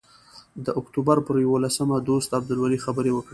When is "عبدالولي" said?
2.39-2.79